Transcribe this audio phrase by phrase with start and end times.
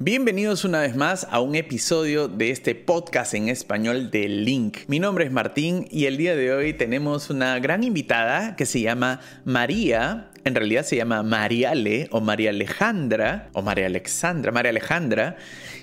[0.00, 4.78] Bienvenidos una vez más a un episodio de este podcast en español de Link.
[4.86, 8.80] Mi nombre es Martín y el día de hoy tenemos una gran invitada que se
[8.80, 10.30] llama María.
[10.44, 15.36] En realidad se llama Mariale o María Alejandra o María Alexandra, María Alejandra.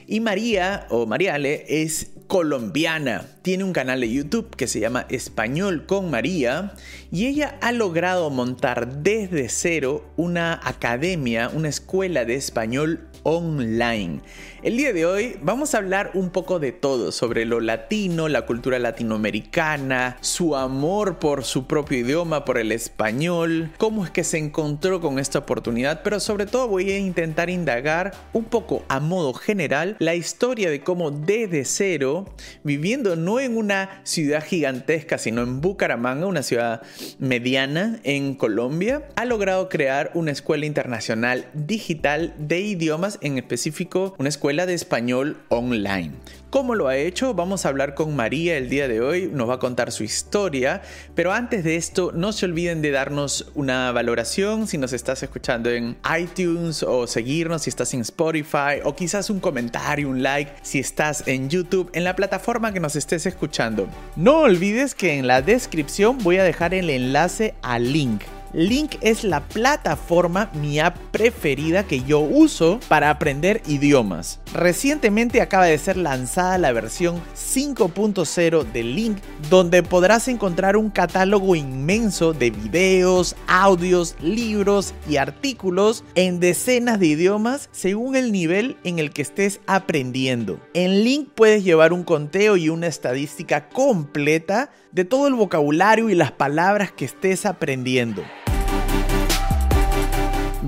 [0.08, 3.26] Y María o Mariale es colombiana.
[3.42, 6.72] Tiene un canal de YouTube que se llama Español con María
[7.12, 14.22] y ella ha logrado montar desde cero una academia, una escuela de español online.
[14.62, 18.46] El día de hoy vamos a hablar un poco de todo, sobre lo latino, la
[18.46, 24.38] cultura latinoamericana, su amor por su propio idioma, por el español, cómo es que se
[24.38, 29.34] encontró con esta oportunidad, pero sobre todo voy a intentar indagar un poco a modo
[29.34, 32.26] general la historia de cómo desde cero,
[32.64, 36.84] viviendo no en una ciudad gigantesca, sino en Bucaramanga, una ciudad
[37.18, 44.30] mediana en Colombia, ha logrado crear una escuela internacional digital de idiomas, en específico una
[44.30, 46.14] escuela de español online.
[46.50, 47.34] ¿Cómo lo ha hecho?
[47.34, 50.82] Vamos a hablar con María el día de hoy, nos va a contar su historia,
[51.14, 55.70] pero antes de esto no se olviden de darnos una valoración si nos estás escuchando
[55.70, 60.80] en iTunes o seguirnos si estás en Spotify o quizás un comentario, un like si
[60.80, 63.88] estás en YouTube, en la plataforma que nos estés escuchando.
[64.16, 68.22] No olvides que en la descripción voy a dejar el enlace al link
[68.56, 74.40] Link es la plataforma, mi app preferida que yo uso para aprender idiomas.
[74.54, 79.18] Recientemente acaba de ser lanzada la versión 5.0 de Link,
[79.50, 87.08] donde podrás encontrar un catálogo inmenso de videos, audios, libros y artículos en decenas de
[87.08, 90.62] idiomas según el nivel en el que estés aprendiendo.
[90.74, 96.16] En Link puedes llevar un conteo y una estadística completa de todo el vocabulario y
[96.16, 98.24] las palabras que estés aprendiendo.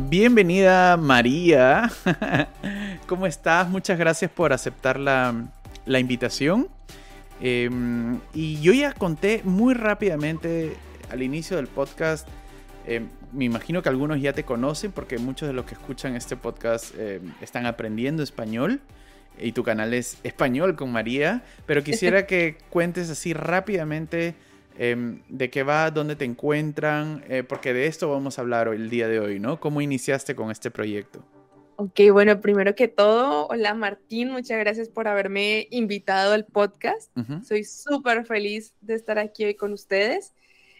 [0.05, 1.91] Bienvenida María.
[3.07, 3.67] ¿Cómo estás?
[3.67, 5.33] Muchas gracias por aceptar la,
[5.87, 6.67] invitación.
[7.41, 10.77] Em, y yo ya conté muy rápidamente
[11.09, 12.27] al inicio del podcast.
[12.85, 16.37] Em, me imagino que algunos ya te conocen porque muchos de los que escuchan este
[16.37, 18.79] podcast em, están aprendiendo español.
[19.39, 21.43] Y tu canal es Español con María.
[21.65, 24.35] Pero quisiera que cuentes así rápidamente
[24.79, 28.77] Em, de qué va, dónde te encuentran, eh, porque de esto vamos a hablar hoy,
[28.77, 29.59] el día de hoy, ¿no?
[29.59, 31.25] ¿Cómo iniciaste con este proyecto?
[31.77, 37.11] Ok, bueno, primero que todo, hola Martín, muchas gracias por haberme invitado al podcast.
[37.43, 40.33] Soy súper feliz de estar aquí hoy con ustedes.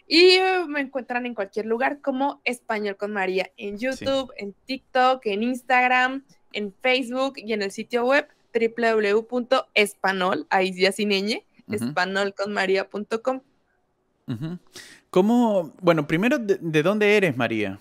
[0.06, 5.26] Y eh, me encuentran en cualquier lugar como Español con María, en YouTube, en TikTok,
[5.26, 13.40] en Instagram, en Facebook y en el sitio web www.espanol, ahí ya sin ñ, espanolconmaria.com.
[15.10, 17.80] ¿Cómo, bueno, primero, de, dónde eres, María?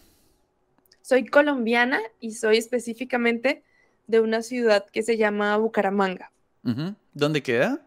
[1.01, 3.63] Soy colombiana y soy específicamente
[4.07, 6.31] de una ciudad que se llama Bucaramanga.
[7.13, 7.81] ¿Dónde queda?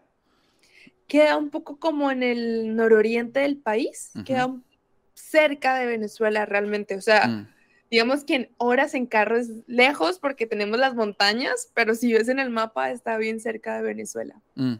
[1.07, 4.55] Queda un poco como en el nororiente del país, queda
[5.13, 7.47] cerca de Venezuela realmente, o sea, mm.
[7.91, 12.27] digamos que en horas en carro es lejos porque tenemos las montañas, pero si ves
[12.29, 14.41] en el mapa está bien cerca de Venezuela.
[14.55, 14.75] Mm,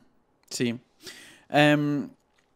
[0.50, 0.80] sí.
[1.50, 2.10] Em,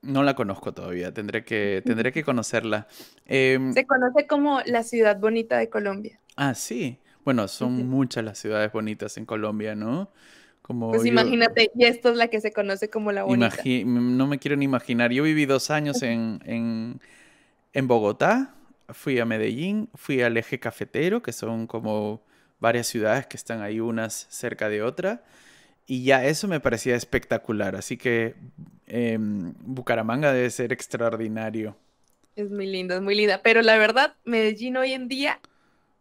[0.05, 2.87] no la conozco todavía, tendré que, tendré que conocerla.
[3.25, 6.19] Em, Se conoce como la ciudad bonita de Colombia.
[6.35, 6.99] Ah, sí.
[7.23, 10.11] Bueno, son muchas las ciudades bonitas en Colombia, ¿no?
[10.61, 13.55] Como pues imagínate, y esto es la que se conoce como la bonita.
[13.85, 15.11] no me quiero ni imaginar.
[15.11, 16.99] Yo viví dos años en, en,
[17.73, 18.55] en Bogotá,
[18.89, 22.21] fui a Medellín, fui al eje cafetero, que son como
[22.59, 25.23] varias ciudades que están ahí unas cerca de otra.
[25.87, 27.75] Y ya eso me parecía espectacular.
[27.75, 28.35] Así que
[28.87, 31.75] em, Bucaramanga debe ser extraordinario.
[32.35, 33.41] Es muy lindo, es muy linda.
[33.43, 35.39] Pero la verdad, Medellín hoy en día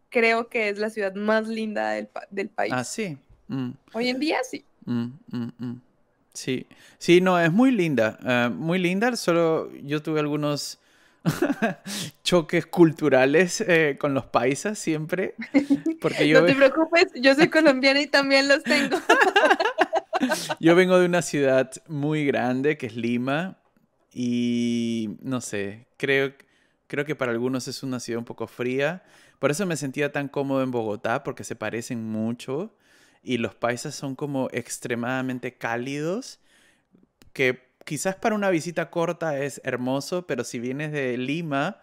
[0.09, 2.73] creo que es la ciudad más linda del, país.
[2.73, 3.17] Ah, sí.
[3.47, 3.71] Mm.
[3.93, 4.65] Hoy en día sí.
[4.85, 5.81] Mm, mm,
[6.33, 6.67] sí,
[6.97, 8.17] sí, no, es muy linda.
[8.23, 10.79] Ah, muy linda, solo yo tuve algunos
[12.23, 15.35] choques culturales eh, con los paisas siempre.
[15.99, 18.97] Porque yo no te preocupes, yo soy colombiana y también los tengo.
[20.59, 23.57] yo vengo de una ciudad muy grande que es Lima
[24.13, 26.33] y no sé, creo,
[26.87, 29.03] creo que para algunos es una ciudad un poco fría.
[29.39, 32.75] Por eso me sentía tan cómodo en Bogotá porque se parecen mucho
[33.23, 36.39] y los paisas son como extremadamente cálidos
[37.33, 41.81] que quizás para una visita corta es hermoso, pero si vienes de Lima,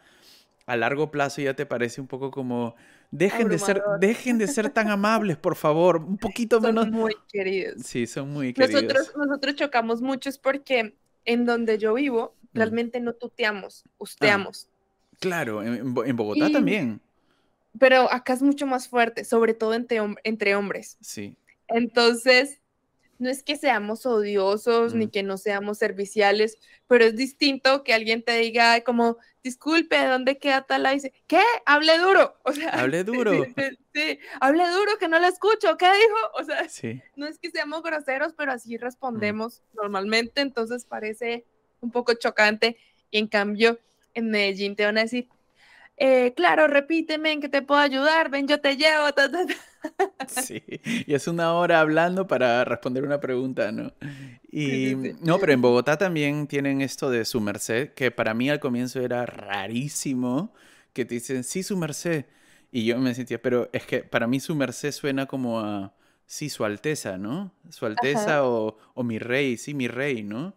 [0.66, 2.74] a largo plazo ya te parece un poco como
[3.12, 6.86] dejen de ser dejen de ser tan amables, por favor, un poquito menos.
[6.86, 7.82] Son muy queridos.
[7.84, 8.82] Sí, son muy queridos.
[8.82, 12.58] Nosotros nosotros chocamos mucho es porque en donde yo vivo mm.
[12.58, 14.68] realmente no tuteamos, usteamos.
[14.68, 17.00] Ah, claro, en, Bogotá también.
[17.78, 20.98] Pero acá es mucho más fuerte, sobre todo entre, entre hombres.
[21.00, 21.36] Sí.
[21.68, 22.60] Entonces,
[23.18, 25.10] no es que seamos odiosos ni mm.
[25.10, 30.62] que no seamos serviciales, pero es distinto que alguien te diga como, disculpe, ¿dónde queda
[30.62, 30.86] tal?
[30.86, 31.42] Y dice, ¿qué?
[31.66, 32.36] Hable duro.
[32.44, 33.44] O sea, hable duro.
[33.94, 35.76] Sí, hable duro, que no la escucho.
[35.76, 36.16] ¿Qué dijo?
[36.34, 36.66] O sea,
[37.16, 39.76] no es que seamos groseros, pero así respondemos mm.
[39.76, 41.44] normalmente, entonces parece
[41.80, 42.76] un poco chocante.
[43.10, 43.78] Y en cambio,
[44.14, 45.28] en Medellín te van a decir,
[45.96, 49.06] eh, claro, repíteme en que te puedo ayudar, ven, yo te llevo.
[50.28, 50.62] Sí,
[51.06, 53.92] y es una hora hablando para responder una pregunta, ¿no?
[54.50, 58.60] Y no, pero en Bogotá también tienen esto de su merced, que para mí al
[58.60, 60.52] comienzo era rarísimo,
[60.92, 62.26] que te dicen, sí, su merced.
[62.70, 65.92] Y yo me sentía, pero es que para mí su merced suena como a,
[66.26, 67.52] sí, su alteza, ¿no?
[67.68, 70.54] Su alteza o, o, mi rey, sí, mi rey, ¿no?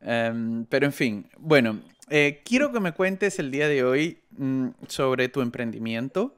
[0.00, 1.80] Em, pero en fin, bueno,
[2.10, 6.36] eh, quiero que me cuentes el día de hoy mm, sobre tu emprendimiento.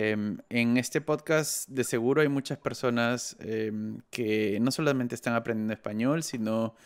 [0.00, 5.72] Em, en este podcast de seguro hay muchas personas em, que no solamente están aprendiendo
[5.72, 6.76] español, sino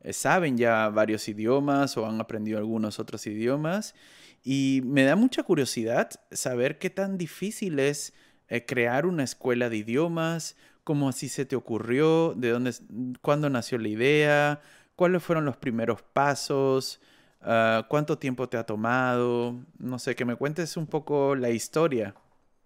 [0.00, 3.94] eh, saben ya varios idiomas o han aprendido algunos otros idiomas.
[4.42, 8.14] Y me da mucha curiosidad saber qué tan difícil es
[8.48, 12.72] eh, crear una escuela de idiomas, cómo así se te ocurrió, de dónde,
[13.20, 14.62] cuándo nació la idea,
[14.96, 17.02] cuáles fueron los primeros pasos.
[17.42, 19.60] Ah, ¿Cuánto tiempo te ha tomado?
[19.78, 22.14] No sé, que me cuentes un poco la historia.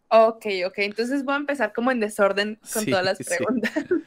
[0.09, 0.79] Ok, ok.
[0.79, 3.73] Entonces voy a empezar como en desorden con todas las preguntas.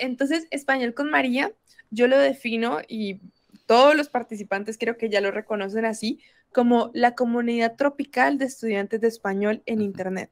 [0.00, 1.52] Entonces, español con María,
[1.90, 3.20] yo lo defino y
[3.66, 6.20] todos los participantes creo que ya lo reconocen así,
[6.52, 10.30] como la comunidad tropical de estudiantes de español en Internet.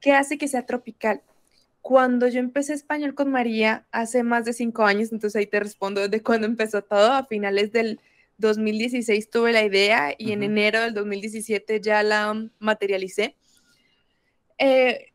[0.00, 1.22] ¿Qué hace que sea tropical?
[1.80, 6.02] Cuando yo empecé español con María hace más de cinco años, entonces ahí te respondo
[6.02, 8.00] desde cuando empezó todo, a finales del
[8.38, 13.36] 2016 tuve la idea y en enero del 2017 ya la materialicé.
[14.58, 15.12] Eh,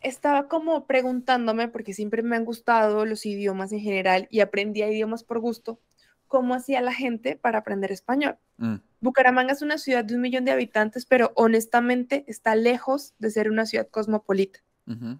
[0.00, 5.24] estaba como preguntándome, porque siempre me han gustado los idiomas en general y aprendí idiomas
[5.24, 5.80] por gusto,
[6.28, 8.36] cómo hacía la gente para aprender español.
[8.58, 8.76] Mm.
[9.00, 13.50] Bucaramanga es una ciudad de un millón de habitantes, pero honestamente está lejos de ser
[13.50, 14.60] una ciudad cosmopolita.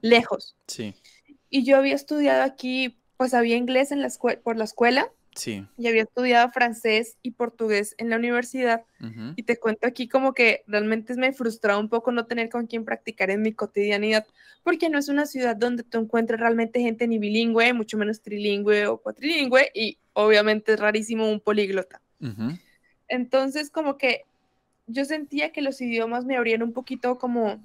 [0.00, 0.56] Lejos.
[0.68, 0.94] Sí.
[1.50, 4.08] Y yo había estudiado aquí, pues había inglés en la
[4.44, 5.66] por la escuela Sí.
[5.76, 8.84] Y había estudiado francés y portugués en la universidad.
[9.36, 12.84] Y te cuento aquí como que realmente me frustraba un poco no tener con quién
[12.84, 14.26] practicar en mi cotidianidad,
[14.64, 18.86] porque no es una ciudad donde tú encuentres realmente gente ni bilingüe, mucho menos trilingüe
[18.86, 22.00] o cuatrilingüe, y obviamente es rarísimo un políglota.
[23.08, 24.24] Entonces, como que
[24.86, 27.62] yo sentía que los idiomas me abrían un poquito como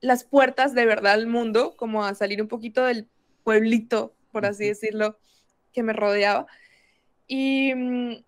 [0.00, 3.06] las puertas de verdad al mundo, como a salir un poquito del
[3.44, 5.16] pueblito, por así decirlo,
[5.72, 6.46] que me rodeaba
[7.26, 8.24] y mm,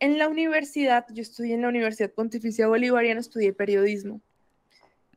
[0.00, 4.20] en la universidad, yo estudié en la Universidad Pontificia Bolivariana, estudié periodismo.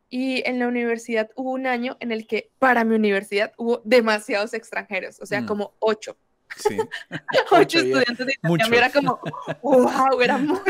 [0.10, 4.54] Y en la universidad hubo un año en el que para mi universidad hubo demasiados
[4.54, 5.46] extranjeros, o sea, mm.
[5.48, 6.16] como ocho.
[6.56, 6.78] Sí.
[7.52, 8.78] ocho estudiantes de intercambio.
[8.78, 9.20] Era como,
[9.64, 10.62] wow, era mucho.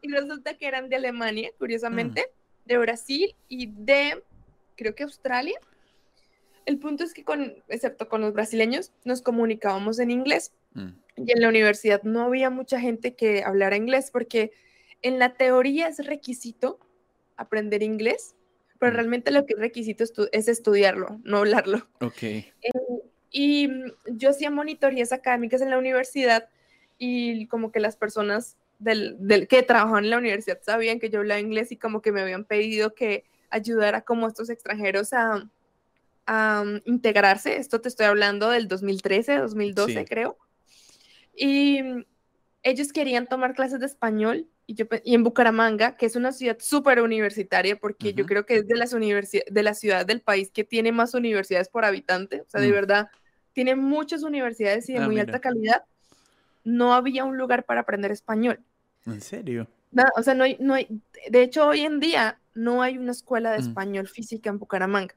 [0.00, 2.68] y resulta que eran de Alemania, curiosamente, mm.
[2.68, 4.24] de Brasil y de,
[4.76, 5.60] creo que Australia.
[6.64, 10.52] El punto es que, con, excepto con los brasileños, nos comunicábamos en inglés.
[10.74, 10.88] Mm.
[11.16, 14.52] Y en la universidad no había mucha gente que hablara inglés porque
[15.02, 16.78] en la teoría es requisito
[17.36, 18.34] aprender inglés,
[18.78, 18.96] pero mm.
[18.96, 21.86] realmente lo que es requisito es estudiarlo, no hablarlo.
[22.00, 22.22] Ok.
[22.22, 22.52] Eh,
[23.30, 23.68] y
[24.06, 26.48] yo hacía monitorías académicas en la universidad
[26.98, 31.20] y como que las personas del, del, que trabajaban en la universidad sabían que yo
[31.20, 35.48] hablaba inglés y como que me habían pedido que ayudara como estos extranjeros a,
[36.26, 37.56] a integrarse.
[37.56, 40.36] Esto te estoy hablando del 2013, 2012 creo.
[41.34, 42.04] Y mm,
[42.62, 46.56] ellos querían tomar clases de español y, yo, y en Bucaramanga, que es una ciudad
[46.60, 50.64] súper universitaria, porque yo creo que es de las de la ciudad del país que
[50.64, 52.72] tiene más universidades por habitante, o sea, de mm.
[52.72, 53.08] verdad,
[53.52, 55.84] tiene muchas universidades y de ah, muy alta calidad,
[56.64, 58.60] no había un lugar para aprender español.
[59.06, 59.66] ¿En serio?
[60.16, 60.88] o sea, no hay, no hay,
[61.28, 63.62] de hecho, hoy en día no hay una escuela de mm.
[63.62, 65.14] español física en Bucaramanga.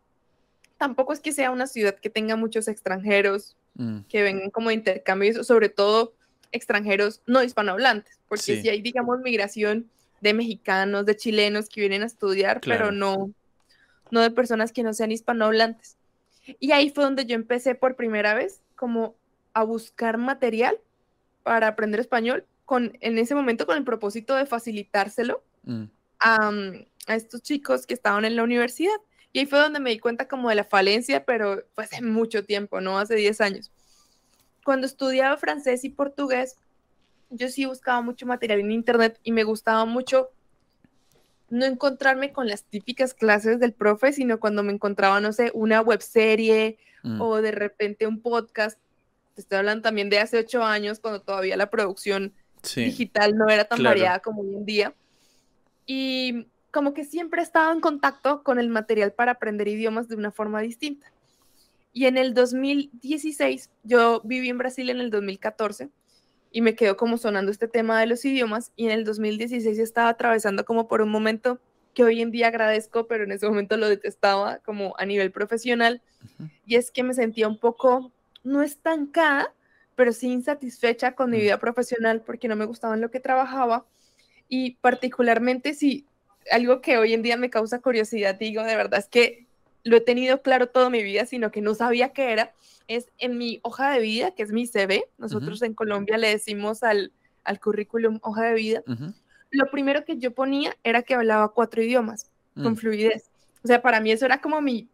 [0.77, 3.99] Tampoco es que sea una ciudad que tenga muchos extranjeros, Mm.
[4.07, 6.13] que vengan como de intercambio, sobre todo
[6.51, 9.89] extranjeros no hispanohablantes, porque si hay, digamos, migración
[10.21, 13.31] de mexicanos, de chilenos que vienen a estudiar, pero no,
[14.11, 15.97] no de personas que no sean hispanohablantes.
[16.59, 19.15] Y ahí fue donde yo empecé por primera vez como
[19.53, 20.77] a buscar material
[21.43, 25.83] para aprender español, con, en ese momento con el propósito de facilitárselo mm.
[26.19, 26.51] a,
[27.07, 28.95] a estos chicos que estaban en la universidad.
[29.35, 32.45] Y ahí fue donde me di cuenta como de la falencia, pero fue hace mucho
[32.45, 32.97] tiempo, ¿no?
[32.97, 33.69] Hace 10 años.
[34.63, 36.55] Cuando estudiaba francés y portugués,
[37.29, 40.29] yo sí buscaba mucho material en internet y me gustaba mucho
[41.49, 45.81] no encontrarme con las típicas clases del profe, sino cuando me encontraba, no sé, una
[45.81, 47.19] webserie mm.
[47.19, 48.79] o de repente un podcast.
[49.33, 52.31] Te estoy hablando también de hace ocho años, cuando todavía la producción
[52.73, 54.93] digital no era tan variada como hoy en día.
[55.85, 60.33] Y como que siempre estaba en contacto con el material para aprender idiomas de una
[60.33, 61.09] forma distinta.
[61.93, 65.89] Y en el 2016, yo viví en Brasil en el 2014
[66.51, 70.09] y me quedó como sonando este tema de los idiomas y en el 2016 estaba
[70.09, 71.61] atravesando como por un momento
[71.93, 76.01] que hoy en día agradezco, pero en ese momento lo detestaba como a nivel profesional
[76.65, 78.11] y es que me sentía un poco
[78.43, 79.53] no estancada,
[79.95, 81.41] pero sí insatisfecha con mi mm.
[81.41, 83.85] vida profesional porque no me gustaba en lo que trabajaba
[84.49, 86.05] y particularmente si
[86.51, 89.45] algo que hoy en día me causa curiosidad, digo, de verdad es que
[89.83, 92.53] lo he tenido claro toda mi vida, sino que no sabía qué era,
[92.87, 96.83] es en mi hoja de vida, que es mi CV, nosotros en Colombia le decimos
[96.83, 97.11] al,
[97.43, 98.83] al currículum hoja de vida,
[99.51, 102.77] lo primero que yo ponía era que hablaba cuatro idiomas con mm.
[102.77, 103.29] fluidez.
[103.63, 104.89] O sea, para mí eso era como mi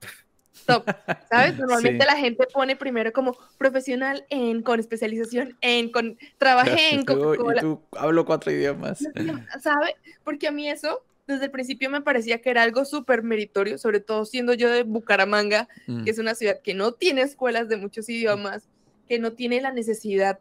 [0.65, 0.85] top,
[1.29, 1.57] ¿sabes?
[1.57, 7.79] Normalmente la gente pone primero como profesional en, con especialización en, con, trabajé en Coca-Cola.
[7.97, 8.99] hablo cuatro idiomas.
[9.61, 9.95] ¿Sabes?
[10.23, 13.99] Porque a mí eso desde el principio me parecía que era algo súper meritorio, sobre
[13.99, 16.03] todo siendo yo de Bucaramanga, mm.
[16.03, 18.67] que es una ciudad que no tiene escuelas de muchos idiomas,
[19.07, 20.39] que no tiene la necesidad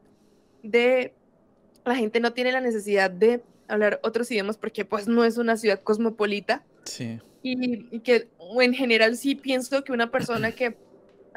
[0.62, 1.14] de,
[1.84, 5.56] la gente no tiene la necesidad de hablar otros idiomas porque pues no es una
[5.56, 6.62] ciudad cosmopolita.
[6.84, 7.20] Sí.
[7.42, 8.28] Y, que
[8.60, 10.76] en general sí pienso que una persona que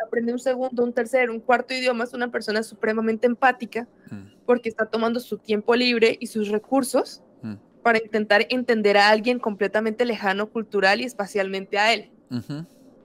[0.05, 4.45] aprende un segundo, un tercer, un cuarto idioma es una persona supremamente empática mm.
[4.45, 7.21] porque está tomando su tiempo libre y sus recursos
[7.83, 12.09] para intentar entender a alguien completamente lejano cultural y espacialmente a él.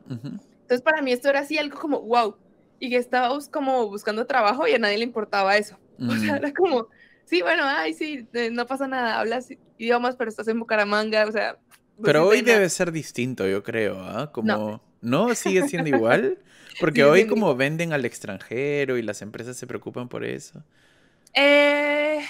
[0.07, 2.37] Entonces para mí esto era así algo como, wow,
[2.79, 5.79] y que estaba como buscando trabajo y a nadie le importaba eso.
[5.99, 6.87] O sea, era como,
[7.25, 11.33] sí, bueno, ay, sí, eh, no pasa nada, hablas idiomas, pero estás en Bucaramanga, o
[11.33, 11.59] sea...
[12.01, 14.31] Pero hoy debe ser distinto, yo creo, ¿ah?
[14.31, 15.35] Como, no.
[15.35, 16.39] sigue siendo igual?
[16.81, 20.63] Porque hoy como venden al extranjero y las empresas se preocupan por eso.
[21.35, 22.21] Eh...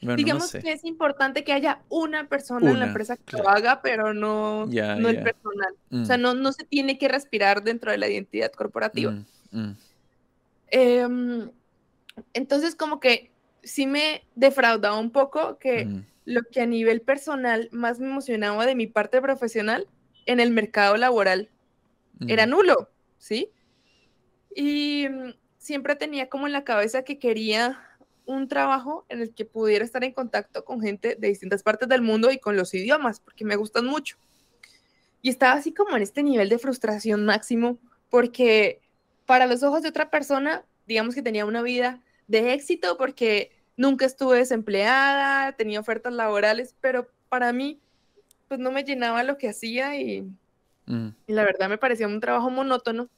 [0.00, 4.14] Digamos que es importante que haya una persona en la empresa que lo haga, pero
[4.14, 5.74] no, no el personal.
[5.90, 6.20] O sea, mm.
[6.20, 9.10] no, no se tiene que respirar dentro de la identidad corporativa.
[9.10, 9.76] Mm, mm.
[10.70, 11.50] Em,
[12.32, 15.88] entonces, como que sí me defraudaba un poco que
[16.24, 19.88] lo que a nivel personal más me emocionaba de mi parte profesional
[20.26, 21.48] en el mercado laboral
[22.26, 23.50] era nulo, ¿sí?
[24.54, 25.06] Y
[25.56, 27.87] siempre tenía como en la cabeza que quería
[28.28, 32.02] un trabajo en el que pudiera estar en contacto con gente de distintas partes del
[32.02, 34.18] mundo y con los idiomas, porque me gustan mucho.
[35.22, 37.78] Y estaba así como en este nivel de frustración máximo,
[38.10, 38.82] porque
[39.24, 44.04] para los ojos de otra persona, digamos que tenía una vida de éxito porque nunca
[44.04, 47.80] estuve desempleada, tenía ofertas laborales, pero para mí,
[48.46, 50.30] pues no me llenaba lo que hacía y,
[50.84, 51.08] mm.
[51.26, 53.08] y la verdad me parecía un trabajo monótono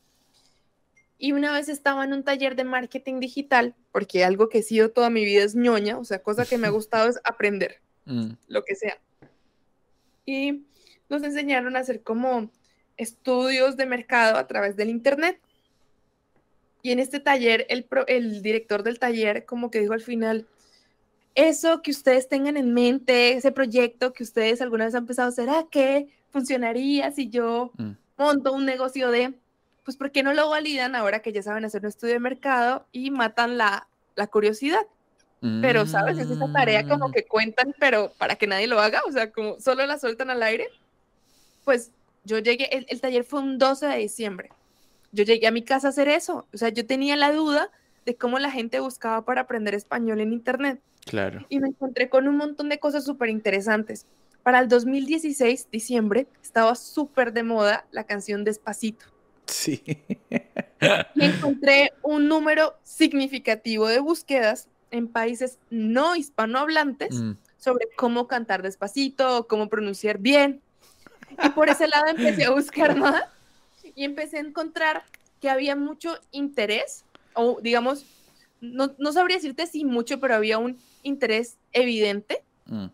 [1.21, 4.91] y una vez estaba en un taller de marketing digital, porque algo que he sido
[4.91, 8.31] toda mi vida es ñoña, o sea, cosa que me ha gustado es aprender, mm.
[8.49, 8.99] lo que sea.
[10.25, 10.65] Y
[11.11, 12.50] nos enseñaron a hacer como
[12.97, 15.39] estudios de mercado a través del Internet.
[16.83, 20.47] Y en este taller, el, el director del taller como que dijo al final,
[21.35, 25.67] eso que ustedes tengan en mente, ese proyecto que ustedes alguna vez han empezado, ¿será
[25.71, 27.91] que funcionaría si yo mm.
[28.17, 29.35] monto un negocio de
[29.84, 32.87] pues ¿por qué no lo validan ahora que ya saben hacer un estudio de mercado
[32.92, 33.87] y matan la,
[34.30, 34.82] curiosidad?
[35.62, 36.18] Pero, ¿sabes?
[36.18, 37.12] Es esa tarea como mm.
[37.12, 40.42] que cuentan, pero para que nadie lo haga, o sea, como solo la sueltan al
[40.42, 40.68] aire.
[41.64, 41.92] Pues
[42.25, 44.50] yo llegué, el, el taller fue un 12 de diciembre.
[45.12, 46.46] Yo llegué a mi casa a hacer eso.
[46.52, 47.70] O sea, yo tenía la duda
[48.04, 50.80] de cómo la gente buscaba para aprender español en Internet.
[51.06, 51.46] Claro.
[51.49, 54.06] Y me encontré con un montón de cosas súper interesantes.
[54.42, 59.06] Para el 2016, diciembre, estaba súper de moda la canción Despacito.
[59.50, 59.83] Sí.
[61.14, 67.33] Y encontré un número significativo de búsquedas en países no hispanohablantes mm.
[67.59, 70.62] sobre cómo cantar despacito, cómo pronunciar bien.
[71.45, 73.25] Y por ese lado empecé a buscar más
[73.95, 75.04] y empecé a encontrar
[75.40, 77.04] que había mucho interés,
[77.35, 78.04] o digamos,
[78.61, 82.87] no, no sabría decirte si mucho, pero había un interés evidente mm.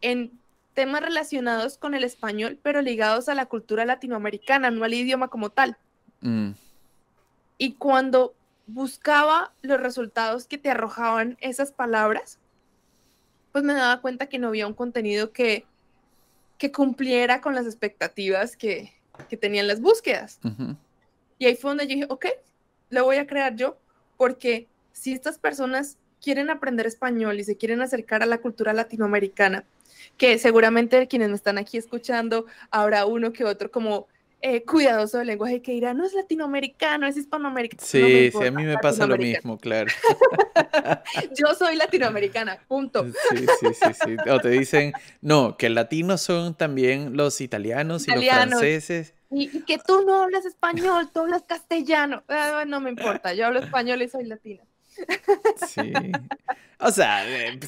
[0.00, 0.37] en
[0.78, 5.50] temas relacionados con el español, pero ligados a la cultura latinoamericana, no al idioma como
[5.50, 5.76] tal.
[6.20, 6.52] Mm.
[7.58, 8.32] Y cuando
[8.68, 12.38] buscaba los resultados que te arrojaban esas palabras,
[13.50, 15.66] pues me daba cuenta que no había un contenido que,
[16.58, 18.92] que cumpliera con las expectativas que,
[19.28, 20.38] que tenían las búsquedas.
[21.40, 22.26] Y ahí fue donde yo dije, ok,
[22.90, 23.78] lo voy a crear yo,
[24.16, 29.64] porque si estas personas quieren aprender español y se quieren acercar a la cultura latinoamericana,
[30.16, 34.06] que seguramente quienes me están aquí escuchando, habrá uno que otro como
[34.40, 37.82] eh, cuidadoso del lenguaje que dirá, no es latinoamericano, es hispanoamericano.
[37.84, 39.90] Sí, sí, a mí me pasa lo mismo, claro.
[41.36, 43.04] Yo soy latinoamericana, punto.
[43.04, 44.16] Sí, sí, sí, sí.
[44.30, 49.14] O te dicen, no, que latinos son también los italianos, y los franceses.
[49.30, 52.22] Y, que tú no hablas español, tú hablas castellano.
[52.28, 54.62] Ah, no me importa, yo hablo español y soy latina.
[55.66, 55.92] Sí.
[56.80, 57.58] O sea, eh,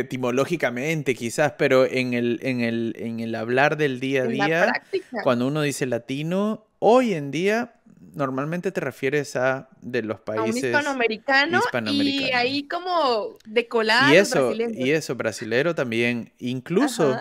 [0.00, 4.82] etimológicamente quizás, pero en el, en el, en el hablar del día a día,
[5.22, 7.74] cuando uno dice latino, hoy en día
[8.14, 14.52] normalmente te refieres a de los países hispanoamericanos y ahí como de colar y eso
[14.52, 16.32] y eso brasilero también.
[16.38, 17.16] Incluso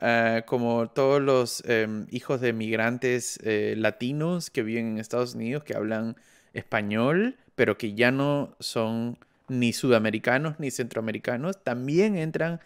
[0.00, 5.62] eh, como todos los em, hijos de migrantes eh, latinos que viven en Estados Unidos
[5.62, 6.16] que hablan
[6.52, 12.58] español pero que ya no son ni sudamericanos ni centroamericanos, también entran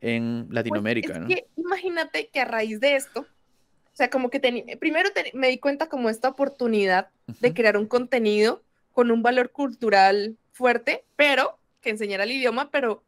[0.00, 4.40] en pues, Latinoamérica, que imagínate que a raíz de esto, o sea, como que
[4.80, 10.36] primero me di cuenta como esta oportunidad de crear un contenido con un valor cultural
[10.50, 13.04] fuerte, pero que enseñara el idioma, pero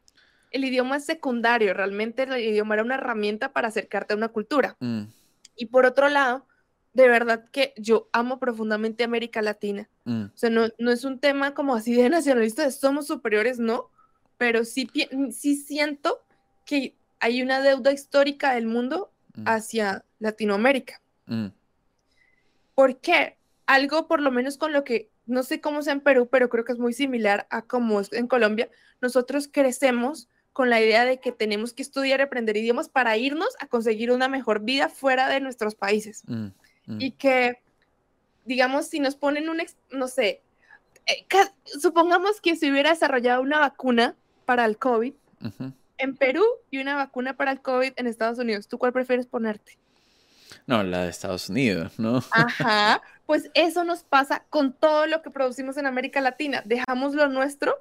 [0.53, 4.77] el idioma es secundario, realmente el idioma era una herramienta para acercarte a una cultura.
[4.79, 5.07] Mm.
[5.57, 6.47] Y por otro lado,
[6.95, 9.89] de verdad que yo amo profundamente América Latina.
[10.05, 10.25] Mm.
[10.25, 13.91] O sea, no, no, es un tema como así de nacionalista, de somos superiores, no,
[14.37, 14.89] pero sí,
[15.33, 16.23] sí siento
[16.65, 19.45] que hay una deuda histórica del mundo mm.
[19.47, 21.01] hacia Latinoamérica.
[21.27, 21.49] Mm.
[22.75, 23.39] ¿Por qué?
[23.67, 26.65] Algo por lo menos con lo que, no sé cómo sea en Perú, pero creo
[26.65, 28.69] que es muy similar a como es en Colombia,
[29.01, 33.49] nosotros crecemos con la idea de que tenemos que estudiar y aprender idiomas para irnos
[33.61, 36.23] a conseguir una mejor vida fuera de nuestros países.
[36.27, 36.49] Mm.
[36.87, 37.61] Y que,
[38.45, 40.43] digamos, si nos ponen un, no sé,
[41.07, 41.27] eh,
[41.81, 45.15] supongamos que se hubiera desarrollado una vacuna para el COVID
[45.99, 49.79] en Perú y una vacuna para el COVID en Estados Unidos, ¿tú cuál prefieres ponerte?
[50.67, 52.23] No, la de Estados Unidos, ¿no?
[52.31, 56.63] Ajá, pues eso nos pasa con todo lo que producimos en América Latina.
[56.65, 57.77] Dejamos lo nuestro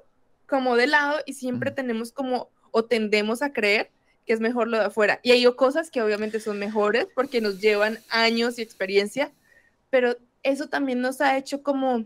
[0.46, 3.90] como de lado y siempre tenemos como, o tendemos a creer
[4.26, 5.20] que es mejor lo de afuera.
[5.22, 9.32] Y hay cosas que obviamente son mejores porque nos llevan años y experiencia,
[9.90, 12.04] pero eso también nos ha hecho como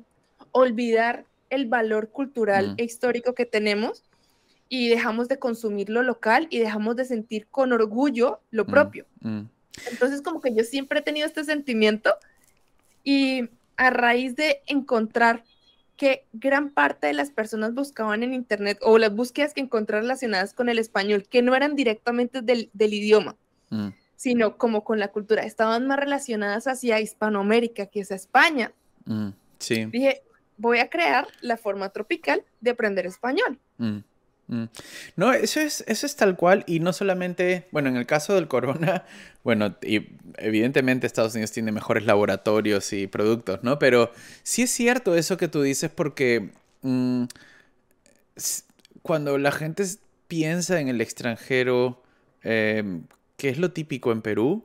[0.53, 4.03] olvidar el valor cultural e histórico que tenemos
[4.69, 9.07] y dejamos de consumir lo local y dejamos de sentir con orgullo lo propio.
[9.91, 12.15] Entonces como que yo siempre he tenido este sentimiento
[13.05, 15.45] y a raíz de encontrar
[15.97, 20.53] que gran parte de las personas buscaban en Internet o las búsquedas que encontraron relacionadas
[20.53, 23.37] con el español, que no eran directamente del, idioma,
[23.71, 23.89] mm.
[24.15, 28.73] sino como con la cultura, estaban más relacionadas hacia Hispanoamérica que hacia España.
[29.07, 29.29] Mm,
[29.59, 29.87] sí.
[29.87, 30.23] Dije,
[30.59, 33.59] voy a crear la forma tropical de aprender español.
[33.79, 33.99] Mm.
[34.49, 34.65] Mm.
[35.17, 38.49] No, eso es, eso es tal cual y no solamente, bueno, en el caso del
[38.49, 39.05] corona,
[39.45, 43.79] bueno, y evidentemente Estados Unidos tiene mejores laboratorios y productos, ¿no?
[43.79, 46.51] Pero sí es cierto eso que tú dices porque
[46.83, 47.25] mm,
[49.03, 49.85] cuando la gente
[50.29, 52.03] piensa en el extranjero,
[52.43, 53.01] eh,
[53.37, 54.65] ¿qué es lo típico en Perú?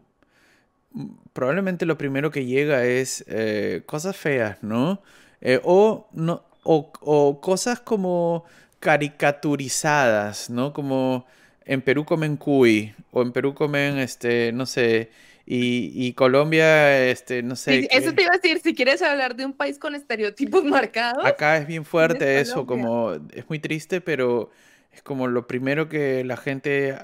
[0.92, 5.02] Mm, probablemente lo primero que llega es eh, cosas feas, ¿no?
[5.42, 8.46] Eh, o, no o cosas como
[8.82, 10.74] caricaturizadas, ¿no?
[10.74, 11.26] Como
[11.66, 15.12] en Perú comen cuy, o en Perú comen, este, no sé,
[15.46, 17.88] y, Colombia, este, no sé.
[17.92, 21.26] eso te iba a decir, si quieres hablar de un país con estereotipos marcados.
[21.26, 24.50] Acá es bien fuerte eso, como, es muy triste, pero
[24.94, 26.98] es como lo primero que la gente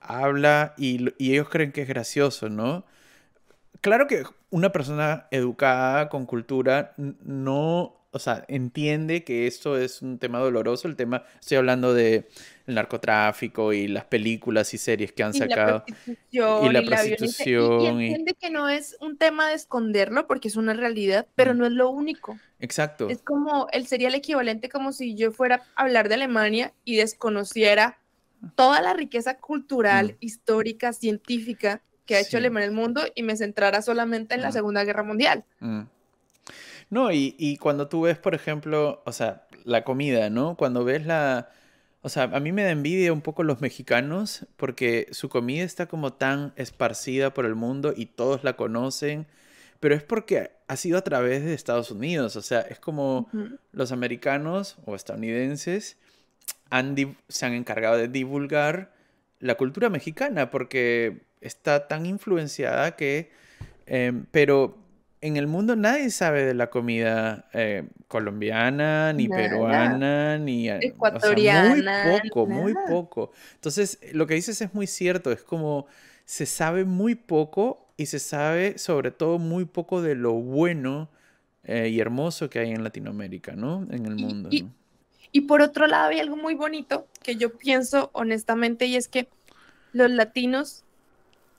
[0.00, 2.84] habla y, y ellos creen que es gracioso, ¿no?
[3.80, 10.20] Claro que una persona educada, con cultura, no o sea, entiende que esto es un
[10.20, 12.28] tema doloroso, el tema, estoy hablando de
[12.64, 15.84] el narcotráfico y las películas y series que han sacado.
[16.30, 18.00] y la prostitución.
[18.00, 21.58] Y, entiende que no es un tema de esconderlo porque es una realidad, pero mm.
[21.58, 22.38] no es lo único.
[22.60, 23.08] Exacto.
[23.10, 26.94] Es como, él sería el equivalente como si yo fuera a hablar de Alemania y
[26.94, 27.98] desconociera
[28.54, 30.16] toda la riqueza cultural, mm.
[30.20, 34.50] histórica, científica que ha hecho Alemania en el mundo y me centrara solamente en la
[34.50, 34.52] mm.
[34.52, 35.44] Segunda Guerra Mundial.
[36.90, 40.56] No, y, cuando tú ves, por ejemplo, o sea, la comida, ¿no?
[40.56, 41.50] Cuando ves la...
[42.02, 45.86] O sea, a mí me da envidia un poco los mexicanos porque su comida está
[45.86, 49.26] como tan esparcida por el mundo y todos la conocen,
[49.80, 53.30] pero es porque ha sido a través de Estados Unidos, o sea, es como
[53.72, 55.96] los americanos o estadounidenses
[56.68, 58.92] han se han encargado de divulgar
[59.40, 63.30] la cultura mexicana porque está tan influenciada que...
[63.86, 64.78] Em, pero
[65.24, 72.04] en el mundo nadie sabe de la comida eh, colombiana, ni peruana, ni ecuatoriana.
[72.10, 73.32] muy poco, muy poco.
[73.54, 75.86] Entonces, lo que dices es muy cierto, es como
[76.26, 81.08] se sabe muy poco y se sabe sobre todo muy poco de lo bueno
[81.62, 83.86] eh, y hermoso que hay en Latinoamérica, ¿no?
[83.90, 84.50] En el mundo.
[84.52, 84.68] Y,
[85.32, 89.30] y por otro lado, hay algo muy bonito que yo pienso honestamente y es que
[89.94, 90.84] los latinos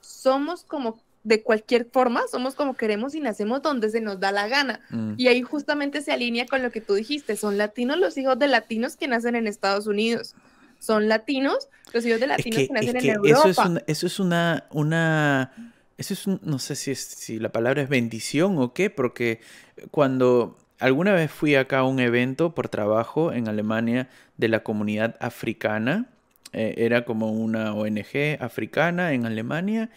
[0.02, 4.48] somos como de cualquier forma, somos como queremos y nacemos donde se nos da la
[4.48, 4.80] gana.
[4.92, 5.16] Mm.
[5.18, 8.48] Y ahí justamente se alinea con lo que tú dijiste, son latinos los hijos de
[8.48, 10.36] latinos que nacen en Estados Unidos.
[10.80, 13.40] Son latinos los hijos de latinos que, nacen en Europa.
[13.40, 17.50] Eso es una, eso es una, una eso es no sé si, es, si la
[17.50, 19.42] palabra es bendición o qué, porque
[19.90, 25.16] cuando alguna vez fui acá a un evento por trabajo en Alemania de la comunidad
[25.20, 26.06] africana,
[26.54, 29.90] eh, era como una ONG africana en Alemania,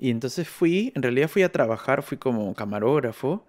[0.00, 3.44] y entonces fui, en realidad fui a trabajar, fui como camarógrafo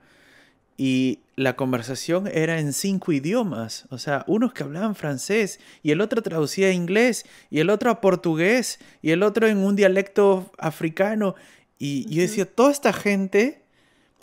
[0.78, 6.02] y la conversación era en cinco idiomas, o sea, unos que hablaban francés y el
[6.02, 10.52] otro traducía a inglés y el otro a portugués y el otro en un dialecto
[10.58, 11.36] africano.
[11.80, 13.62] Y yo decía, toda esta gente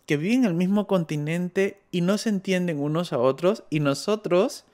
[0.04, 4.64] que vive en el mismo continente y no se entienden unos a otros y nosotros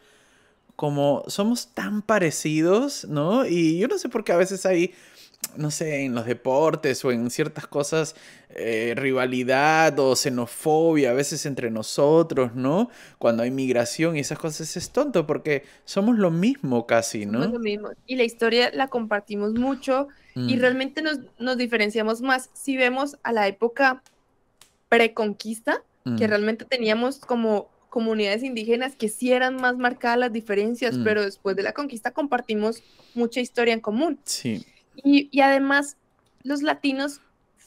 [0.77, 3.47] como somos tan parecidos, ¿no?
[3.47, 4.93] Y yo no sé por qué a veces hay
[5.57, 8.15] no sé, en los deportes o en ciertas cosas,
[8.51, 12.91] eh, rivalidad o xenofobia a veces entre nosotros, ¿no?
[13.19, 17.43] Cuando hay migración y esas cosas es tonto porque somos lo mismo casi, ¿no?
[17.43, 17.91] Somos lo mismo.
[18.07, 20.61] Y la historia la compartimos mucho y mm.
[20.61, 24.03] realmente nos, nos, diferenciamos más si vemos a la época
[24.89, 26.31] preconquista, que mm.
[26.31, 31.05] realmente teníamos como comunidades indígenas que sí eran más marcadas las diferencias, mm.
[31.05, 32.83] pero después de la conquista compartimos
[33.15, 34.19] mucha historia en común.
[34.25, 34.67] Sí.
[35.03, 35.97] Y, además,
[36.43, 37.21] los latinos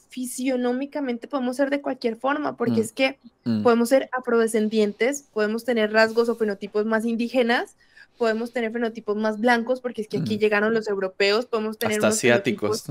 [0.09, 3.61] fisionómicamente podemos ser de cualquier forma, porque mm, es que mm.
[3.61, 7.75] podemos ser afrodescendientes, podemos tener rasgos o fenotipos más indígenas,
[8.17, 10.39] podemos tener fenotipos más blancos, porque es que aquí mm.
[10.39, 12.85] llegaron los europeos, podemos tener Hasta asiáticos,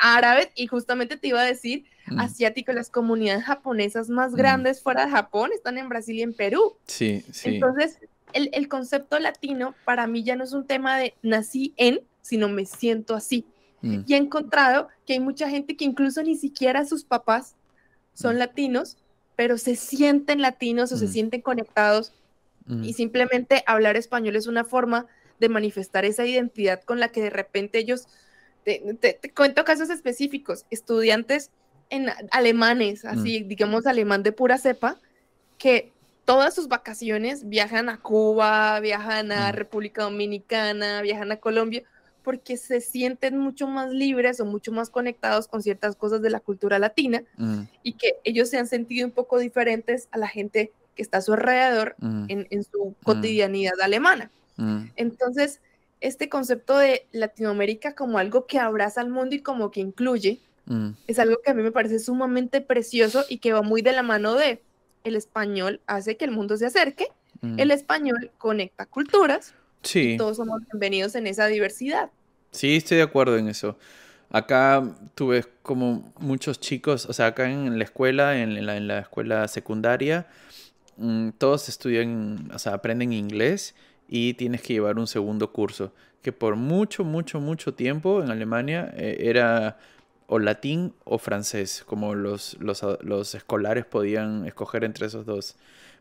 [0.00, 1.84] árabes, y justamente te iba a decir,
[2.18, 6.76] asiáticos, las comunidades japonesas más grandes fuera de Japón están en Brasil y en Perú.
[6.86, 7.54] Sí, sí.
[7.54, 7.98] Entonces,
[8.32, 12.48] el, el concepto latino para mí ya no es un tema de nací en, sino
[12.48, 13.46] me siento así.
[13.84, 14.04] Mm.
[14.06, 17.54] Y he encontrado que hay mucha gente que incluso ni siquiera sus papás
[18.14, 18.38] son mm.
[18.38, 18.96] latinos,
[19.36, 21.10] pero se sienten latinos o se mm.
[21.10, 22.12] sienten conectados
[22.66, 25.06] y simplemente hablar español es una forma
[25.38, 28.06] de manifestar esa identidad con la que de repente ellos,
[28.64, 31.50] te, cuento casos específicos, estudiantes
[31.90, 34.98] en alemanes, así digamos alemán de pura cepa,
[35.58, 35.92] que
[36.24, 41.82] todas sus vacaciones viajan a Cuba, viajan a República Dominicana, viajan a Colombia,
[42.24, 46.40] porque se sienten mucho más libres o mucho más conectados con ciertas cosas de la
[46.40, 47.60] cultura latina mm.
[47.82, 51.20] y que ellos se han sentido un poco diferentes a la gente que está a
[51.20, 52.24] su alrededor mm.
[52.28, 53.04] en, su mm.
[53.04, 54.30] cotidianidad alemana.
[54.96, 55.60] Entonces,
[56.00, 60.40] este concepto de Latinoamérica como algo que abraza al mundo y como que incluye,
[61.08, 64.02] es algo que a mí me parece sumamente precioso y que va muy de la
[64.02, 64.62] mano de
[65.02, 67.08] el español hace que el mundo se acerque,
[67.58, 69.54] el español conecta culturas,
[69.84, 70.16] Sí.
[70.16, 72.10] todos somos bienvenidos en esa diversidad.
[72.50, 73.76] Sí, estoy de acuerdo en eso.
[74.30, 74.82] Acá
[75.14, 79.46] tuve como muchos chicos, o sea, acá en la escuela, en la, en la escuela
[79.48, 80.26] secundaria,
[80.96, 83.74] mm, todos estudian, o sea, aprenden inglés
[84.08, 85.92] y tienes que llevar un segundo curso,
[86.22, 89.78] que por mucho, mucho, mucho tiempo en Alemania eh, era
[90.26, 95.56] o latín o francés, como los, los, los escolares podían escoger entre esos dos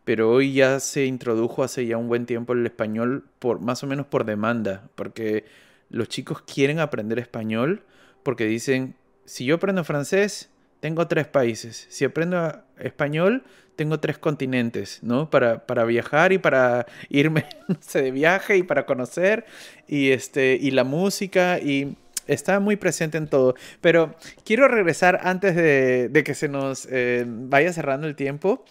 [0.05, 3.87] pero hoy ya se introdujo hace ya un buen tiempo el español por más o
[3.87, 5.45] menos por demanda, porque
[5.89, 7.83] los chicos quieren aprender español
[8.23, 13.43] porque dicen, si yo aprendo francés, tengo tres países, si aprendo español,
[13.77, 15.29] tengo tres continentes, ¿no?
[15.29, 17.45] Para, para viajar y para irme
[17.93, 19.45] de viaje y para conocer
[19.87, 21.95] y este y la música y
[22.27, 23.55] está muy presente en todo.
[23.81, 28.65] Pero quiero regresar antes de, que se nos eh, vaya cerrando el tiempo.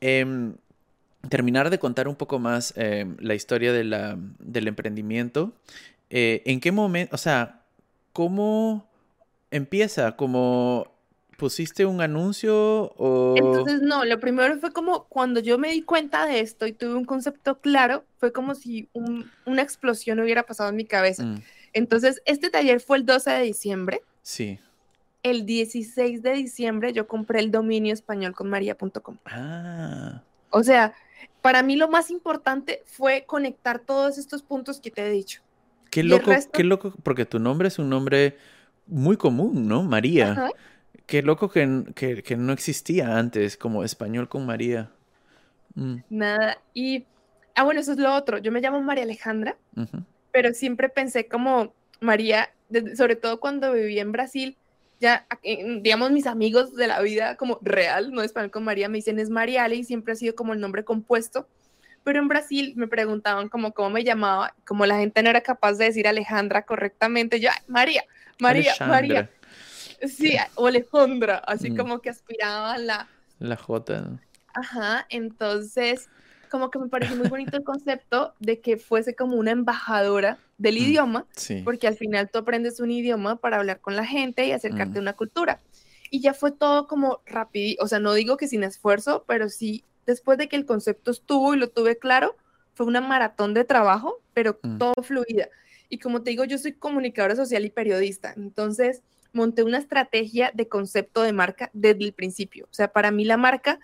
[0.00, 0.54] Em,
[1.28, 5.52] terminar de contar un poco más eh, la historia de la, del emprendimiento.
[6.10, 7.62] Eh, ¿En qué momento, o sea,
[8.12, 8.88] cómo
[9.50, 10.16] empieza?
[10.16, 10.90] ¿Como
[11.36, 13.34] pusiste un anuncio o...?
[13.36, 16.94] Entonces, no, lo primero fue como cuando yo me di cuenta de esto y tuve
[16.94, 21.24] un concepto claro, fue como si una explosión hubiera pasado en mi cabeza.
[21.24, 21.42] Mm.
[21.72, 24.02] Entonces, este taller fue el 12 de diciembre.
[24.22, 24.58] Sí.
[25.22, 29.16] El 16 de diciembre yo compré el dominio español con maría.com.
[29.26, 30.22] Ah.
[30.50, 30.94] O sea,
[31.42, 35.42] para mí lo más importante fue conectar todos estos puntos que te he dicho.
[35.90, 38.36] Qué loco, qué loco, porque tu nombre es un nombre
[38.86, 39.82] muy común, ¿no?
[39.82, 40.50] María.
[41.06, 44.90] qué loco que, no existía antes como español con María.
[45.74, 45.96] Mm.
[46.10, 46.58] Nada.
[46.74, 47.06] Y,
[47.54, 48.38] ah, bueno, eso es lo otro.
[48.38, 49.56] Yo me llamo María Alejandra,
[50.38, 52.48] pero siempre pensé como María,
[52.94, 54.56] sobre todo cuando viví en Brasil,
[55.00, 55.26] ya,
[55.82, 59.30] digamos, mis amigos de la vida como real, no español con María, me dicen es
[59.30, 61.48] Mariale y siempre ha sido como el nombre compuesto.
[62.04, 65.72] Pero en Brasil me preguntaban como cómo me llamaba, como la gente no era capaz
[65.72, 68.04] de decir Alejandra correctamente, yo, María,
[68.38, 69.28] María, María.
[70.06, 71.76] Sí, o Alejandra, así mm.
[71.76, 73.08] como que aspiraban la...
[73.40, 74.20] La J.
[74.54, 76.08] Ajá, entonces
[76.48, 80.74] como que me pareció muy bonito el concepto de que fuese como una embajadora del
[80.76, 81.26] mm, idioma,
[81.64, 84.98] porque al final tú aprendes un idioma para hablar con la gente y acercarte mm.
[84.98, 85.60] a una cultura.
[86.10, 89.84] Y ya fue todo como rápido, o sea, no digo que sin esfuerzo, pero sí,
[90.06, 92.36] después de que el concepto estuvo y lo tuve claro,
[92.74, 94.78] fue una maratón de trabajo, pero mm.
[94.78, 95.48] todo fluida.
[95.88, 100.68] Y como te digo, yo soy comunicadora social y periodista, entonces monté una estrategia de
[100.68, 102.66] concepto de marca desde el principio.
[102.70, 103.78] O sea, para mí la marca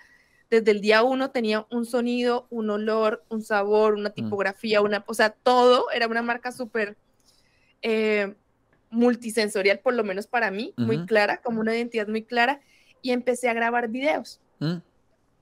[0.60, 4.14] desde el día uno tenía un sonido, un olor, un sabor, una mm.
[4.14, 6.96] tipografía, una, o sea, todo era una marca súper
[7.82, 8.34] eh,
[8.90, 12.60] multisensorial, por lo menos para mí, muy clara, como una identidad muy clara,
[13.02, 14.40] y empecé a grabar videos.
[14.60, 14.76] Mm.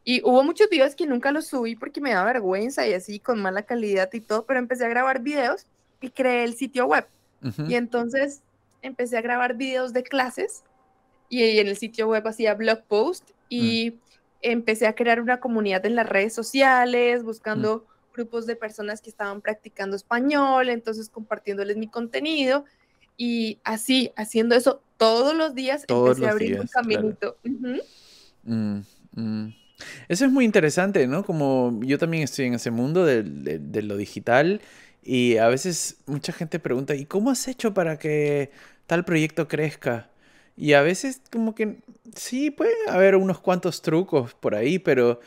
[0.05, 3.41] Y hubo muchos videos que nunca los subí porque me da vergüenza y así, con
[3.41, 5.67] mala calidad y todo, pero empecé a grabar videos
[6.01, 7.07] y creé el sitio web.
[7.69, 8.41] Y entonces
[8.83, 10.63] empecé a grabar videos de clases
[11.29, 15.87] y en el sitio web hacía blog post y mm empecé a crear una comunidad
[15.87, 21.89] en las redes sociales, buscando grupos de personas que estaban practicando español, entonces compartiéndoles mi
[21.89, 22.65] contenido
[23.17, 27.39] y así, haciendo eso todos los días, empecé a abrir un caminito.
[28.43, 28.81] Mm,
[29.15, 29.55] mm.
[30.09, 31.25] Eso es muy interesante, ¿no?
[31.25, 34.61] Como yo también estoy en ese mundo de, de, lo digital
[35.03, 38.51] y a veces mucha gente pregunta, ¿y cómo has hecho para que
[38.87, 40.09] tal proyecto crezca?
[40.63, 41.79] Y a veces como que
[42.15, 45.19] sí, puede haber unos cuantos trucos por ahí, pero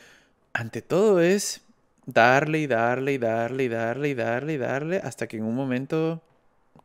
[0.54, 1.60] ante todo es
[2.06, 5.54] darle y darle y darle y darle y darle y darle hasta que en un
[5.54, 6.22] momento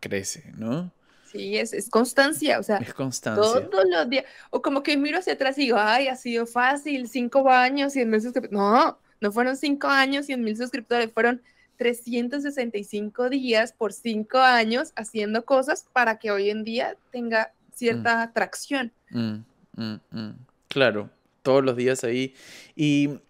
[0.01, 0.91] crece, ¿no?
[1.31, 3.71] Sí, es, es constancia, o sea, es constancia.
[3.71, 7.09] todos los días, o como que miro hacia atrás y digo, ay, ha sido fácil,
[7.09, 8.51] cinco años, cien mil suscriptores.
[8.51, 11.41] No, no fueron cinco años, cien mil suscriptores, fueron
[11.81, 18.93] 365 días por cinco años haciendo cosas para que hoy en día tenga cierta atracción.
[19.11, 19.37] Mm,
[19.75, 20.35] mm, mm.
[20.69, 21.11] Claro,
[21.43, 22.35] todos los días ahí.
[22.77, 23.21] ¿Y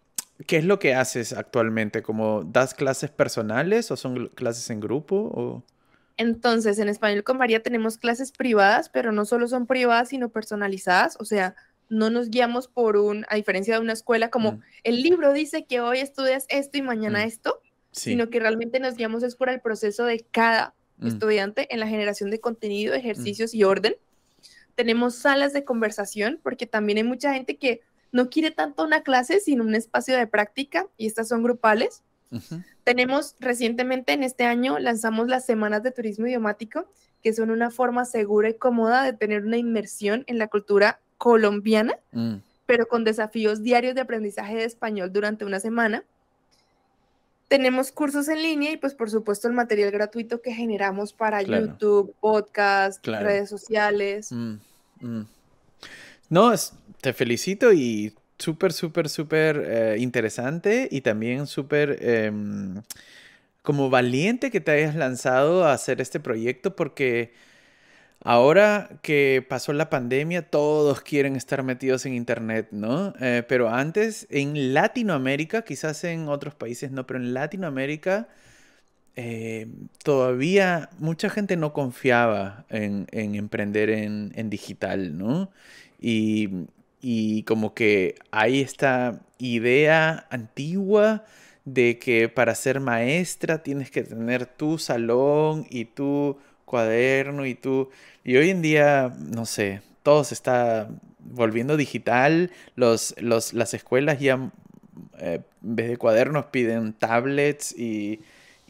[0.47, 2.03] qué es lo que haces actualmente?
[2.03, 5.17] ¿Como das clases personales o son clases en grupo?
[5.17, 5.65] O...
[6.17, 11.17] Entonces, en Español con María tenemos clases privadas, pero no solo son privadas, sino personalizadas.
[11.21, 11.55] O sea,
[11.89, 15.81] no nos guiamos por un, a diferencia de una escuela, como el libro dice que
[15.81, 17.61] hoy estudias esto y mañana esto,
[17.93, 22.31] sino que realmente nos guiamos es por el proceso de cada estudiante en la generación
[22.31, 23.97] de contenido, ejercicios y orden
[24.81, 29.39] tenemos salas de conversación, porque también hay mucha gente que no quiere tanto una clase,
[29.39, 32.03] sino un espacio de práctica, y estas son grupales.
[32.83, 36.87] Tenemos recientemente en este año lanzamos las semanas de turismo idiomático,
[37.23, 41.99] que son una forma segura y cómoda de tener una inmersión en la cultura colombiana,
[42.13, 42.37] mm.
[42.65, 46.05] pero con desafíos diarios de aprendizaje de español durante una semana.
[47.49, 52.15] Tenemos cursos en línea y pues por supuesto el material gratuito que generamos para YouTube,
[52.19, 54.33] podcast, redes sociales.
[54.33, 54.55] Mm.
[55.01, 55.23] Mm.
[56.29, 56.53] No,
[57.01, 62.83] te felicito y súper, súper, súper eh, interesante y también súper em,
[63.63, 67.33] como valiente que te hayas lanzado a hacer este proyecto porque
[68.25, 73.15] ahora que pasó la pandemia todos quieren estar metidos en internet, ¿no?
[73.21, 78.29] Eh, pero antes en Latinoamérica, quizás en otros países no, pero en Latinoamérica
[79.17, 79.67] eh,
[80.03, 85.51] todavía mucha gente no confiaba en, emprender en, digital, ¿no?
[86.01, 86.67] Y,
[87.45, 91.25] como que hay esta idea antigua
[91.65, 97.91] de que para ser maestra tienes que tener tu salón y tu cuaderno y tu...
[98.25, 104.51] Y hoy en día, no sé, todo se está volviendo digital, los, las escuelas ya
[105.19, 108.21] eh, en vez de cuadernos piden tablets y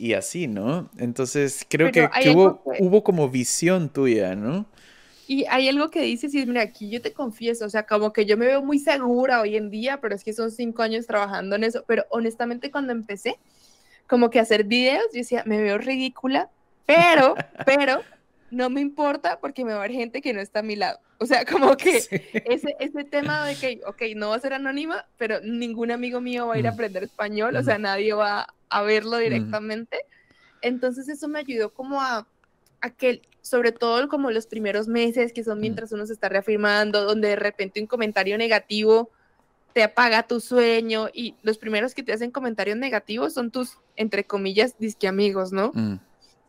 [0.01, 0.91] y así, ¿no?
[0.97, 4.65] Entonces creo que, hubo, hubo como visión tuya, ¿no?
[5.27, 8.25] Y hay algo que dices, y mira, aquí yo te confieso, o sea, como que
[8.25, 11.55] yo me veo muy segura hoy en día, pero es que son cinco años trabajando
[11.55, 13.39] en eso, pero honestamente cuando empecé,
[14.07, 16.51] como que hacer videos, yo decía, me veo ridícula,
[16.87, 17.35] pero,
[17.67, 18.01] pero,
[18.51, 20.99] no me importa porque me va a ver gente que no está a mi lado.
[21.23, 25.07] O sea, como que ese, ese tema de que, ok, no va a ser anónima,
[25.19, 26.75] pero ningún amigo mío va a ir a mm.
[26.75, 29.99] aprender español, o sea, nadie va a verlo directamente.
[30.63, 32.27] Entonces eso me ayudó como a
[32.81, 37.05] a que, sobre todo como los primeros meses, que son mientras uno se está reafirmando,
[37.05, 39.11] donde de repente un comentario negativo
[39.73, 44.25] te apaga tu sueño y los primeros que te hacen comentarios negativos son tus, entre
[44.25, 45.71] comillas, disque amigos, ¿no?
[45.75, 46.01] Mm.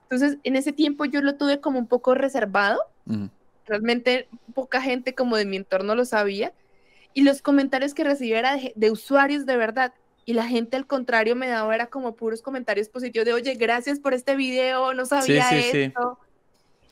[0.04, 2.82] Entonces, en ese tiempo yo lo tuve como un poco reservado.
[3.06, 3.26] Mm.
[3.72, 6.54] Realmente poca gente como de mi entorno lo sabía.
[7.14, 9.94] Y los comentarios que recibía era de, usuarios de verdad.
[10.26, 14.00] Y la gente al contrario me daba era como puros comentarios positivos de, oye, gracias
[14.00, 16.20] por este video, no sabía esto.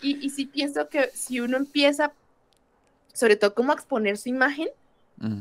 [0.02, 2.13] Y, y sí pienso que si uno empieza,
[3.13, 4.70] sobre todo como a exponer su imagen,
[5.18, 5.39] mm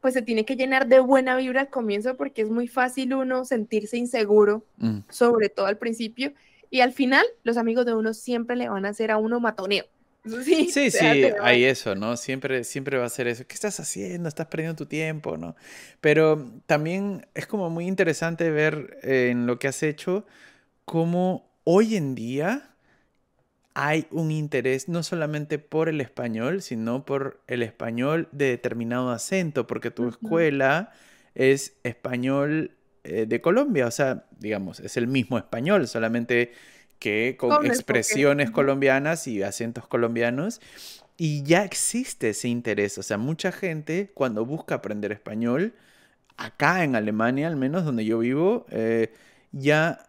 [0.00, 3.44] pues se tiene que llenar de buena vibra al comienzo porque es muy fácil uno
[3.44, 5.00] sentirse inseguro, mm.
[5.08, 6.32] sobre todo al principio,
[6.70, 9.86] y al final los amigos de uno siempre le van a hacer a uno matoneo.
[10.44, 12.16] Sí, sí, sí hay eso, ¿no?
[12.16, 13.46] Siempre, siempre va a ser eso.
[13.46, 14.28] ¿Qué estás haciendo?
[14.28, 15.56] Estás perdiendo tu tiempo, ¿no?
[16.00, 20.26] Pero también es como muy interesante ver eh, en lo que has hecho
[20.84, 22.70] cómo hoy en día
[23.74, 29.68] hay un interés no solamente por el español, sino por el español de determinado acento,
[29.68, 30.92] porque tu escuela
[31.36, 32.72] es español
[33.04, 36.52] eh, de Colombia, o sea, digamos, es el mismo español, solamente
[36.98, 40.60] que con expresiones colombianas y acentos colombianos.
[41.16, 45.74] Y ya existe ese interés, o sea, mucha gente cuando busca aprender español,
[46.36, 49.12] acá en Alemania, al menos donde yo vivo, eh,
[49.50, 50.06] ya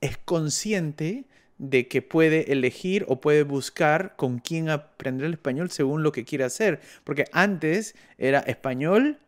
[0.00, 1.26] es consciente
[1.58, 6.24] de que puede elegir o puede buscar con quién aprender el español según lo que
[6.24, 6.80] quiera hacer.
[7.04, 9.18] Porque antes era español,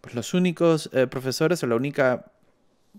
[0.00, 2.30] pues los únicos eh, profesores o la única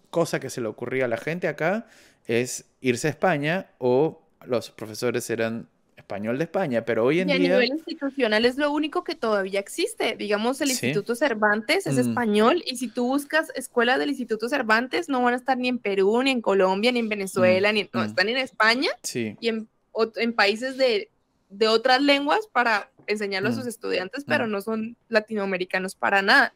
[0.09, 1.87] cosa que se le ocurría a la gente acá
[2.25, 5.67] es irse a España o los profesores eran
[6.09, 9.59] español de España, pero hoy en y a nivel institucional es lo único que todavía
[9.59, 10.15] existe.
[10.15, 11.99] Digamos, el Instituto Cervantes es mm.
[11.99, 15.77] español y si tú buscas escuelas del Instituto Cervantes no van a estar ni en
[15.77, 18.05] Perú, ni en Colombia, ni en Venezuela, mm, ni no, mm.
[18.05, 19.67] están en España y en,
[20.15, 21.09] en países de,
[21.49, 26.53] de, otras lenguas para enseñarlo a sus estudiantes, pero no son latinoamericanos para nada.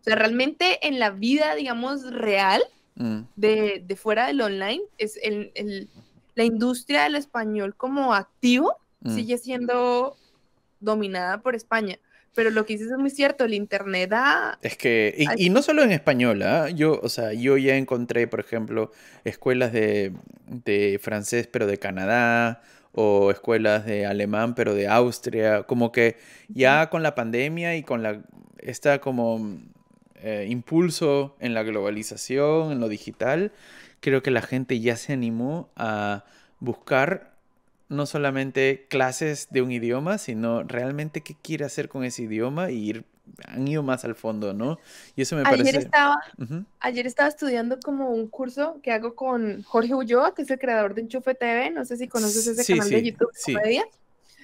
[0.00, 2.62] O sea, realmente en la vida, digamos, real,
[3.36, 5.88] de, de, fuera del online, es el, el
[6.38, 9.12] la industria del español como activo mm.
[9.12, 10.16] sigue siendo
[10.78, 11.98] dominada por España.
[12.32, 14.58] Pero lo que dices es muy cierto, el Internet da...
[14.62, 16.70] Es que, y, no solo en español, ¿ah?
[16.70, 18.92] yo, o sea, yo ya encontré, por ejemplo,
[19.24, 20.12] escuelas de,
[20.46, 26.88] de francés, pero de Canadá, o escuelas de alemán, pero de Austria, como que ya
[26.88, 28.22] con la pandemia y con la,
[28.58, 29.58] esta como
[30.22, 33.52] eh, impulso en la globalización, en lo digital,
[34.00, 36.24] creo que la gente ya se animó a
[36.60, 37.34] buscar
[37.88, 42.90] no solamente clases de un idioma, sino realmente qué quiere hacer con ese idioma y
[42.90, 43.04] ir,
[43.46, 44.78] han ido más al fondo, ¿no?
[45.16, 45.78] Y eso me ayer parece...
[45.78, 46.16] Estaba,
[46.80, 50.94] Ayer estaba estudiando como un curso que hago con Jorge Ulloa, que es el creador
[50.94, 53.54] de Enchufe TV, no sé si conoces ese canal de YouTube, sí.